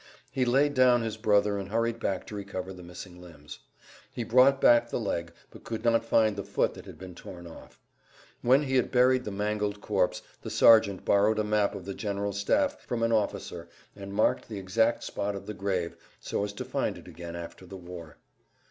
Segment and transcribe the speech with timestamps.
[0.31, 3.59] He laid down his brother and hurried back to recover the missing limbs.
[4.11, 7.45] He brought back the leg, but could not find the foot that had been torn
[7.45, 7.79] off.
[8.41, 12.33] When we had buried the mangled corpse the sergeant borrowed a map of the general
[12.33, 16.53] staff from an[Pg 128] officer and marked the exact spot of the grave so as
[16.53, 18.17] to find it again after the war.